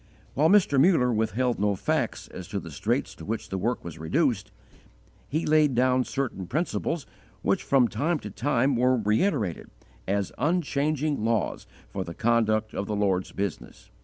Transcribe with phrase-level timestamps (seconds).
[0.33, 0.81] While Mr.
[0.81, 4.49] Muller withheld no facts as to the straits to which the work was reduced,
[5.29, 7.05] he laid down certain principles
[7.43, 9.69] which from time to time were reiterated
[10.07, 13.91] as unchanging laws for the conduct of the Lord's business.